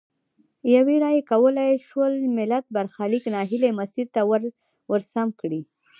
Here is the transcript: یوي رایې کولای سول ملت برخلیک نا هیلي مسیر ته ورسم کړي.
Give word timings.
یوي 0.75 0.95
رایې 1.03 1.21
کولای 1.31 1.71
سول 1.89 2.13
ملت 2.37 2.65
برخلیک 2.75 3.23
نا 3.33 3.41
هیلي 3.49 3.71
مسیر 3.79 4.07
ته 4.15 4.21
ورسم 4.91 5.27
کړي. 5.39 5.61